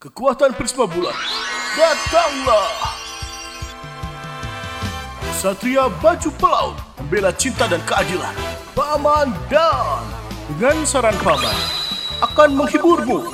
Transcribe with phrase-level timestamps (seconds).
[0.00, 1.12] Kekuatan Prisma Bulan,
[1.76, 2.72] datanglah!
[5.36, 8.32] Satria baju pelaut, membela cinta dan keadilan.
[8.72, 10.00] Paman Dan,
[10.56, 11.52] dengan saran paman,
[12.24, 13.28] akan menghiburmu.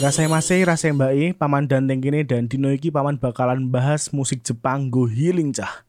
[0.00, 4.40] Rasanya masih rasanya mbak I, paman dan gini dan dino iki paman bakalan bahas musik
[4.40, 5.84] Jepang go healing cah.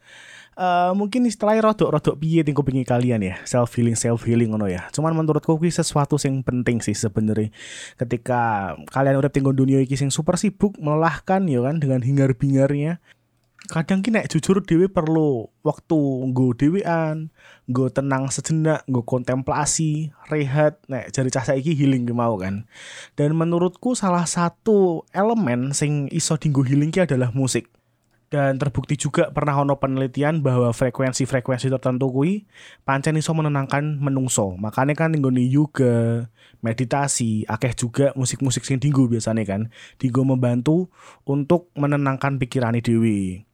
[0.59, 3.39] Uh, mungkin istilahnya rodok-rodok piye tingko pingi kalian ya?
[3.47, 4.91] Self healing self healing ngono ya?
[4.91, 7.47] Cuman menurutku ini sesuatu yang penting sih sebenarnya.
[7.95, 12.99] Ketika kalian udah tinggal dunia iki sing super sibuk melelahkan ya kan dengan hingar bingarnya
[13.69, 15.99] kadang kini jujur dewi perlu waktu
[16.33, 17.29] nggo dewean
[17.69, 22.65] nggo tenang sejenak nggo kontemplasi rehat nek jari cah saiki healing mau kan.
[23.13, 27.69] Dan menurutku salah satu elemen sing iso dinggo healing ki adalah musik
[28.29, 32.45] dan terbukti juga pernah ono penelitian bahwa frekuensi-frekuensi tertentu kui
[32.85, 34.53] pancen iso menenangkan menungso.
[34.55, 36.29] Makanya kan nih yoga
[36.61, 39.61] meditasi akeh juga musik-musik sing dinggo biasanya kan
[39.97, 40.93] dinggo membantu
[41.25, 43.48] untuk menenangkan pikiran dewi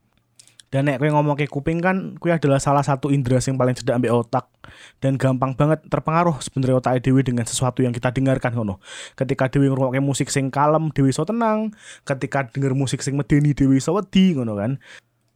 [0.76, 3.96] dan nek kowe ngomong ke kuping kan kue adalah salah satu indera yang paling cedak
[3.96, 4.52] ambil otak
[5.00, 8.84] dan gampang banget terpengaruh sebenarnya otak dewi dengan sesuatu yang kita dengarkan ngono.
[9.16, 11.72] Ketika dewi ngrungokke musik sing kalem dewi so tenang,
[12.04, 14.76] ketika denger musik sing medeni dewi so wedi ngono kan.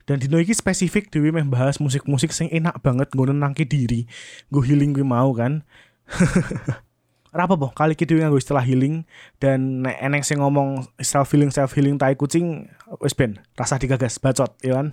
[0.04, 4.12] Dan dino iki spesifik dewi membahas musik-musik sing enak banget ngono nangki diri,
[4.52, 5.64] gue healing gue mau kan.
[7.30, 9.06] Rapa boh kali kita nganggo istilah healing
[9.38, 12.66] dan nek eneng sing ngomong self healing self healing tai kucing
[12.98, 14.90] wis ben rasa digagas bacot ya kan.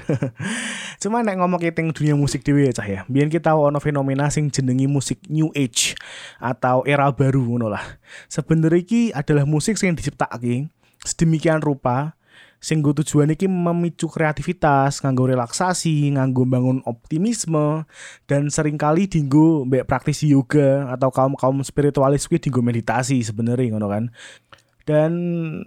[1.03, 3.01] Cuma nek ngomong kita dunia musik dewe ya cah ya.
[3.09, 5.97] Biar kita ono fenomena sing jenengi musik new age
[6.37, 7.85] atau era baru ngono lah.
[8.29, 10.69] Sebenarnya iki adalah musik sing diciptakake
[11.07, 12.17] sedemikian rupa
[12.57, 17.85] sing gue tujuan ini memicu kreativitas, nganggo relaksasi, nganggo bangun optimisme
[18.25, 23.87] dan sering kali dinggo mbek praktisi yoga atau kaum-kaum spiritualis kuwi dinggo meditasi sebenarnya ngono
[23.87, 24.05] kan
[24.87, 25.13] dan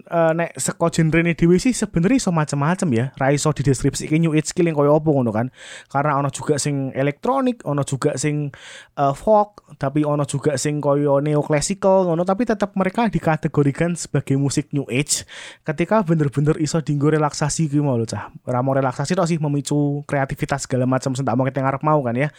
[0.08, 3.04] uh, nek seko genre ini dewi sih sebenarnya so macam-macam ya.
[3.52, 5.52] Di deskripsi ke new age skill yang koyo opo ngono kan.
[5.92, 8.48] Karena ono juga sing elektronik ono juga sing
[8.96, 12.24] uh, folk tapi ono juga sing koyo neoclassical ngono.
[12.24, 15.28] Tapi tetap mereka dikategorikan sebagai musik new age.
[15.68, 18.32] Ketika bener-bener iso dinggo relaksasi gitu mau cah.
[18.48, 22.32] Ramo relaksasi tok sih memicu kreativitas segala macam sentak mau kita ngarep mau kan ya.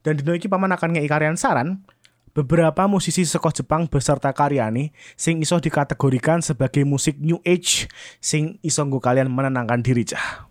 [0.00, 1.84] Dan di iki paman akan ngei saran
[2.32, 7.88] beberapa musisi saka Jepang beserta karyani sing iso dikategorikan sebagai musik new age
[8.18, 10.48] sing iso kalian menenangkan diri cah.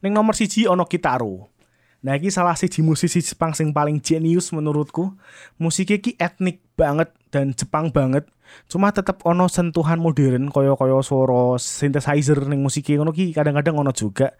[0.00, 1.50] Ning nomor siji ono Kitaro.
[2.00, 5.12] Nah ini salah siji musisi Jepang sing paling jenius menurutku.
[5.60, 8.24] Musiknya ki etnik banget dan Jepang banget.
[8.66, 14.34] Cuma tetap ono sentuhan modern koyo-koyo suara synthesizer ning musiknya ngono ki kadang-kadang ono juga.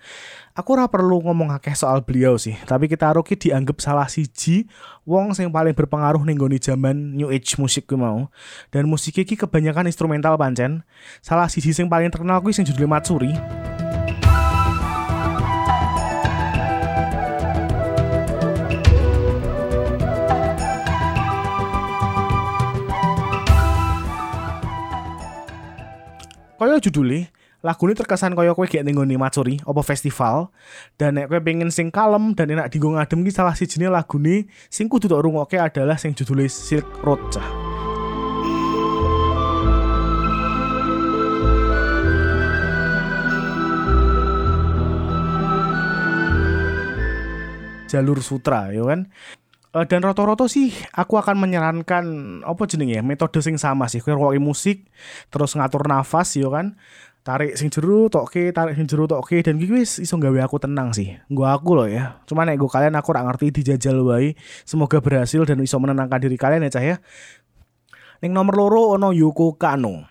[0.56, 4.66] Aku ora perlu ngomong akeh soal beliau sih, tapi kita ki dianggap salah siji
[5.06, 8.32] wong sing paling berpengaruh ning goni zaman new age musik ku mau.
[8.75, 10.82] Dan musiknya ki kebanyakan instrumental pancen.
[11.22, 13.59] Salah siji sing paling terkenal kuwi sing judulnya Matsuri.
[26.60, 27.32] Kaya judulnya
[27.65, 30.53] lagu ini terkesan kaya kowe gak ning Matsuri apa festival
[31.00, 34.84] dan nek kowe pengen sing kalem dan enak dienggo ngadem ki salah sijine lagune sing
[34.84, 37.48] kudu tok rungokke adalah sing judulnya Silk Road cah.
[47.91, 49.10] jalur sutra ya kan
[49.71, 52.05] Uh, dan roto-roto sih aku akan menyarankan
[52.43, 54.03] apa jenenge ya metode sing sama sih.
[54.03, 54.91] Kowe musik
[55.31, 56.75] terus ngatur nafas yo kan.
[57.23, 59.39] Tarik sing jeru toke tarik sing jeru toke.
[59.47, 61.15] Dan gue wis iso gawe aku tenang sih.
[61.31, 62.19] Gua aku loh ya.
[62.27, 64.35] Cuma nek gue kalian aku ora ngerti dijajal wae.
[64.67, 66.97] Semoga berhasil dan iso menenangkan diri kalian ya cah ya.
[68.27, 70.11] Ning nomor loro ono Yuko Kano.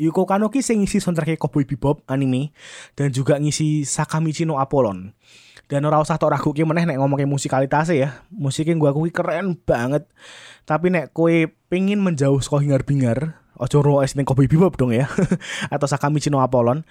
[0.00, 2.56] Yuko Kano ki sing ngisi soundtrack Cowboy Bebop anime
[2.96, 5.12] dan juga ngisi Sakamichi no Apollon
[5.70, 8.26] dan ora usah tok raguke meneh nek ngomongke musikalitas ya.
[8.34, 10.02] Musiknya gua akui keren banget.
[10.66, 11.30] Tapi nek kowe
[11.70, 15.06] pengin menjauh saka hingar-bingar, ojo ro es Kobe Bebop dong ya.
[15.72, 16.82] Atau Sakamichi no Apollon.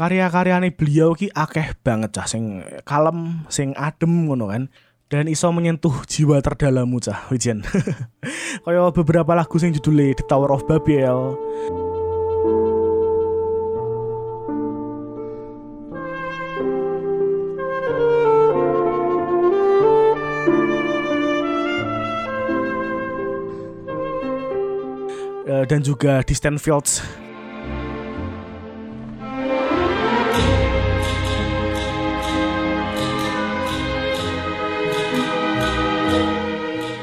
[0.00, 4.72] Karya-karyane beliau ki akeh banget cah sing kalem, sing adem ngono kan.
[5.10, 7.66] Dan iso menyentuh jiwa terdalammu cah, wijen.
[8.64, 11.34] Kaya beberapa lagu sing judulnya The Tower of Babel.
[25.70, 26.98] Dan juga Distant Fields.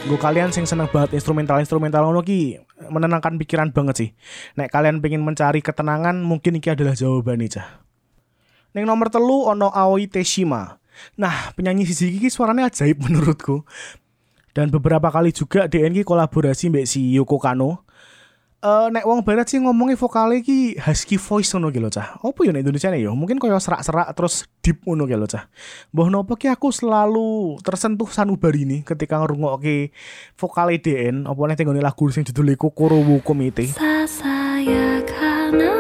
[0.08, 2.24] Gue kalian sing seneng banget instrumental instrumental ngono
[2.92, 4.10] menenangkan pikiran banget sih.
[4.60, 7.68] Nek kalian pengen mencari ketenangan, mungkin ini adalah jawabannya cah.
[8.76, 10.80] Neng nomor telu ono Aoi Teshima.
[11.16, 13.64] Nah, penyanyi sisi iki suaranya ajaib menurutku.
[14.56, 17.87] Dan beberapa kali juga DNG kolaborasi mbak si Yoko Kano.
[18.58, 22.18] Uh, nek wong barat sih ngomongnya vokalnya ki husky voice ngono gitu cah.
[22.18, 23.14] Apa ya nek Indonesia nih yo?
[23.14, 25.46] Mungkin koyo serak-serak terus deep ngono gitu cah.
[25.94, 29.94] Mbah nopo ki aku selalu tersentuh sanubari ini ketika ngrungokke
[30.42, 33.78] vokal DN apa nek tenggone lagu sing judulnya Kokoro wo Komite.
[33.78, 35.77] Sasayakana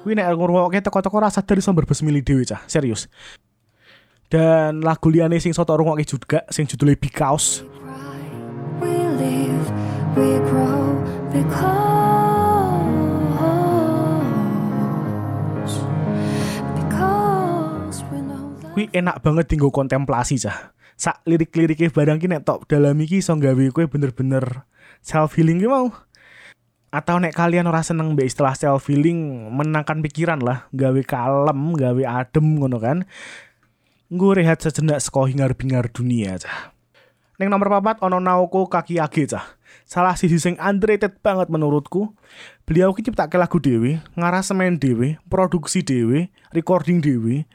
[0.00, 3.08] 'Wih nek ngrungokke teko-teko rasa dari sumber besmili dhewe cah, serius.
[4.30, 7.66] Dan lagu liane sing soto ngrungokke juga sing judulnya Because.
[8.80, 9.66] We live,
[10.16, 10.90] we grow
[18.88, 20.72] enak banget tinggal kontemplasi cah.
[21.00, 24.68] Sak lirik-liriknya barang ki nek tok dalam iki iso gawe kowe bener-bener
[25.00, 25.88] self healing ki mau
[26.90, 32.02] atau nek kalian ora seneng mbak istilah self feeling menangkan pikiran lah gawe kalem gawe
[32.22, 33.06] adem ngono kan
[34.10, 36.74] gue rehat sejenak sekolah hingar bingar dunia cah
[37.40, 39.56] Neng nomor papat ono Naoko kaki age cah.
[39.88, 42.12] Salah sisi sing underrated banget menurutku.
[42.68, 47.48] Beliau ki ciptake lagu dewi, ngarasemen dewi, produksi dewi, recording dewi,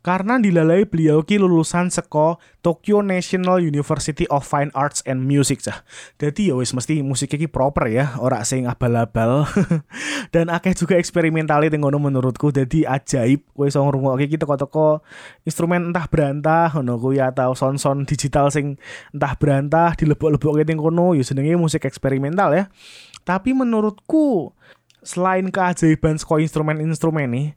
[0.00, 5.84] karena dilalai beliau ki lulusan seko Tokyo National University of Fine Arts and Music cah.
[6.16, 9.44] Jadi ya wis mesti musiknya ki proper ya, ora sing abal-abal.
[10.34, 12.48] Dan akeh juga eksperimental itu ngono menurutku.
[12.48, 15.04] Jadi ajaib kowe iso ngrungokke ki teko-teko
[15.44, 18.80] instrumen entah berantah ngono kuwi atau sound-sound digital sing
[19.12, 22.72] entah berantah dilebok-lebokke ning kono ya senenge musik eksperimental ya.
[23.28, 24.56] Tapi menurutku
[25.04, 27.48] selain keajaiban seko instrumen-instrumen nih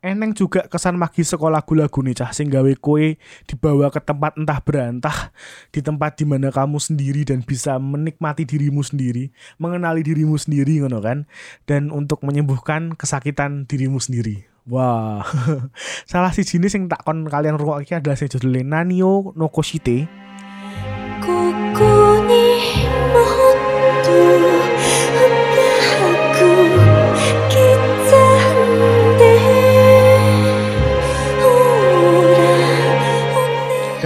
[0.00, 4.58] eneng juga kesan magis sekolah lagu-lagu nih cah sing gawe kue dibawa ke tempat entah
[4.64, 5.32] berantah
[5.68, 9.28] di tempat di mana kamu sendiri dan bisa menikmati dirimu sendiri
[9.60, 11.28] mengenali dirimu sendiri ngono kan?
[11.68, 14.48] Dan untuk menyembuhkan kesakitan dirimu sendiri.
[14.68, 15.24] Wah
[16.10, 19.48] salah si jenis yang tak kon kalian ruang adalah sing judulnya Nanio no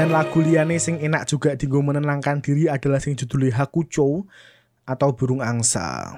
[0.05, 4.29] Koshite lagu liane sing enak juga tinggal menenangkan diri adalah sing judulnya Hakucho
[4.85, 6.13] atau burung angsa.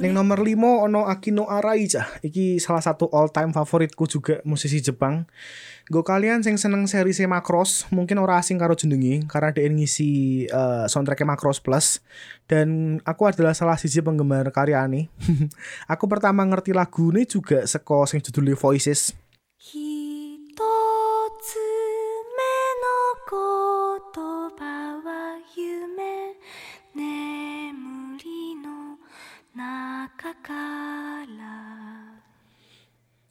[0.00, 2.08] Neng nomor limo ono Akino Arai cah.
[2.24, 5.28] Iki salah satu all time favoritku juga musisi Jepang.
[5.92, 10.48] Gue kalian sing seneng seri se Macross mungkin ora asing karo jenengi karena dia ngisi
[10.48, 12.00] uh, soundtracknya Macross Plus
[12.48, 15.12] dan aku adalah salah sisi penggemar karya ini.
[15.92, 19.12] aku pertama ngerti lagu ini juga seko sing judulnya Voices.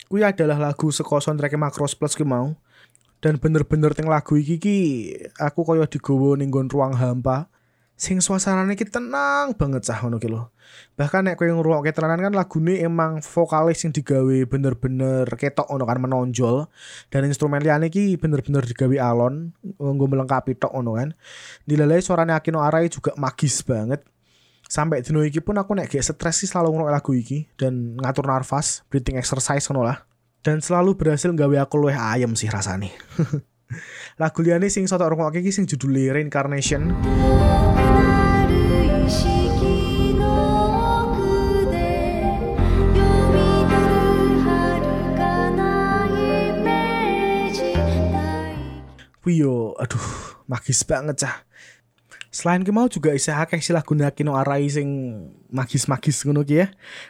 [0.09, 2.57] Kui adalah lagu seko soundtrack Macross Plus ki mau.
[3.21, 4.77] Dan bener-bener teng lagu iki ki
[5.37, 7.45] aku koyo digowo ning ruang hampa.
[7.94, 10.49] Sing suasanane ki tenang banget cah ngono ki lho.
[10.97, 15.99] Bahkan nek koyo ngrungokke tenanan kan lagune emang vokalis sing digawe bener-bener ketok ngono kan
[16.01, 16.66] menonjol
[17.13, 21.13] dan instrumen liyane ki bener-bener digawe alon nggo melengkapi tok ngono kan.
[21.69, 24.01] Dilalai suarane Akino Arai juga magis banget
[24.69, 28.30] sampai dino iki pun aku nek gak stres sih selalu ngrungok lagu iki dan ngatur
[28.30, 30.06] nafas, breathing exercise ngono lah.
[30.45, 32.94] Dan selalu berhasil nggawe aku luwih ayem sih rasane.
[34.21, 36.94] lagu liyane sing soto ngrungok iki sing judulnya Reincarnation.
[49.28, 49.45] Wih
[49.78, 50.07] aduh,
[50.47, 51.35] magis banget cah
[52.30, 54.88] selain ki mau juga isa akeh sila guna kino arai sing
[55.50, 56.68] magis-magis ngono ki ya.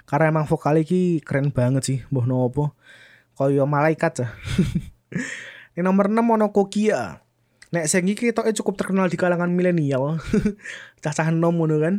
[0.08, 2.76] Karena emang vokal iki keren banget sih, mbah nopo.
[3.36, 4.28] Kaya malaikat ya.
[5.76, 7.24] Ini nomor 6 ono Kokia.
[7.72, 10.20] Nek sing iki cukup terkenal di kalangan milenial.
[11.04, 11.96] Cacah nom ngono kan.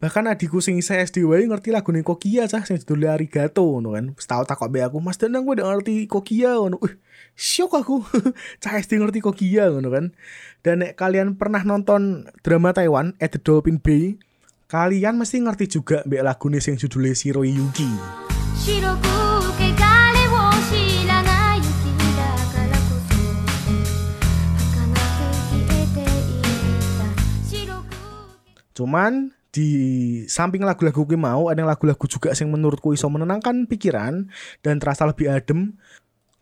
[0.00, 3.92] Bahkan adikku sing saya SD wae ngerti lagu nih Kokia cah sing judulnya Arigato ngono
[3.92, 4.16] kan.
[4.16, 6.80] Setahu takok be aku Mas Danang gue udah ngerti Kokia ngono.
[6.80, 6.96] Uh,
[7.36, 8.00] syok aku.
[8.64, 10.16] cah SD ngerti Kokia ngono kan.
[10.64, 14.16] Dan nek kalian pernah nonton drama Taiwan At the Dolphin Bay,
[14.72, 17.92] kalian mesti ngerti juga mbek lagu nih sing judulnya Shiro Yuki.
[28.72, 29.68] Cuman di
[30.30, 34.30] samping lagu-lagu kuwi mau ada lagu-lagu juga sing menurutku iso menenangkan pikiran
[34.62, 35.74] dan terasa lebih adem.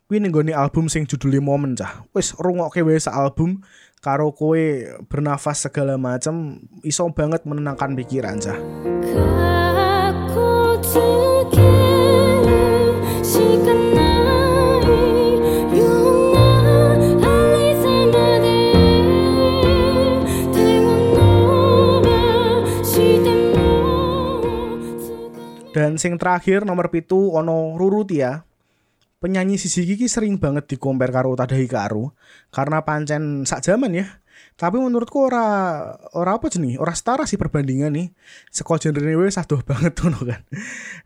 [0.08, 2.04] Kuwi ning gone album sing judulnya Momen cah.
[2.16, 3.60] Wis rungokke sak album
[4.00, 4.60] karo kowe
[5.10, 8.56] bernafas segala macam iso banget menenangkan pikiran cah.
[10.88, 11.27] か
[25.78, 28.42] Dan sing terakhir nomor pitu ono Ruruti ya.
[29.22, 32.10] Penyanyi Sisi Kiki sering banget dikompar karo Tadahi Karu
[32.50, 34.18] karena pancen sak zaman ya.
[34.58, 35.46] Tapi menurutku ora
[36.18, 38.10] ora apa jenis, ora setara sih perbandingan nih.
[38.50, 40.42] Seko genre wis adoh banget ngono kan.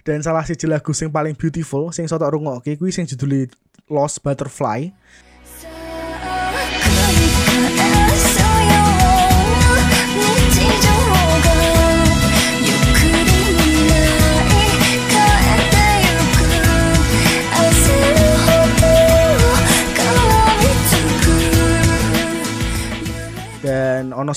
[0.08, 3.52] Dan salah siji lagu sing paling beautiful sing sotok rungokke kuwi sing judulnya
[3.92, 4.88] Lost Butterfly.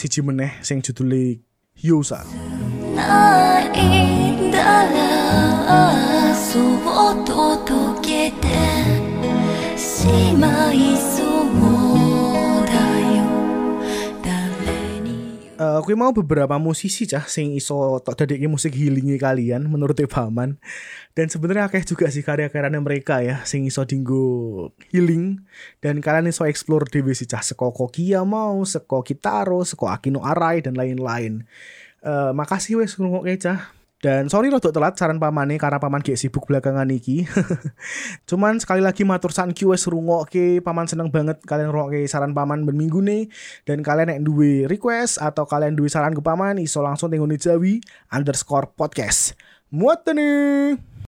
[0.05, 1.41] Siji meneh sing judulnya
[1.73, 2.21] Hyosa.
[10.37, 11.24] な
[15.57, 20.59] に Eh, kuwi mau beberapa musisi cah sing iso tok dadekke musik healingi kalian menurut Paman.
[21.15, 25.39] Dan sebenarnya akeh juga sih karya-karyanya mereka ya sing iso dinggo healing
[25.79, 30.59] dan kalian iso explore dhewe sih cah seko Kokia mau, seko Kitaro, seko Akino Arai
[30.59, 31.47] dan lain-lain.
[32.03, 33.71] Eh, makasih wes ngrungokke cah.
[34.05, 37.25] Dan sorry rodok telat saran pamane karena paman gak sibuk belakangan iki.
[38.29, 42.77] Cuman sekali lagi matur sanki wes rungokke paman seneng banget kalian rungokke saran paman ben
[42.77, 43.25] minggu nih
[43.65, 47.81] dan kalian yang duwe request atau kalian duwe saran ke paman iso langsung tinggal Jawi
[48.13, 49.33] underscore podcast.
[49.73, 50.94] Muat nih.